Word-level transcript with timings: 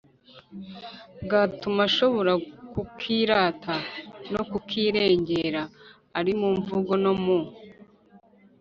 bwatuma 1.23 1.81
ashobora 1.89 2.33
kukirata 2.73 3.75
no 4.33 4.41
kukirengera, 4.51 5.61
ari 6.17 6.31
mu 6.39 6.49
mvugo 6.57 6.93
no 7.03 7.13
mu 7.23 7.39